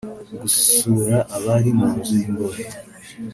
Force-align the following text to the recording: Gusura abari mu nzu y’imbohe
Gusura 0.41 1.17
abari 1.35 1.71
mu 1.79 1.87
nzu 1.97 2.13
y’imbohe 2.21 2.63